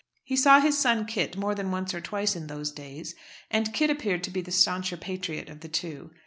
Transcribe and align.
He 0.23 0.35
saw 0.35 0.59
his 0.59 0.75
son 0.79 1.05
Kit 1.05 1.37
more 1.37 1.53
than 1.53 1.69
once 1.69 1.93
or 1.93 2.01
twice 2.01 2.35
in 2.35 2.47
those 2.47 2.71
days, 2.71 3.13
and 3.51 3.71
Kit 3.71 3.91
appeared 3.91 4.23
to 4.23 4.31
be 4.31 4.41
the 4.41 4.49
stancher 4.49 4.99
patriot 4.99 5.47
of 5.47 5.59
the 5.59 5.69
two. 5.69 6.09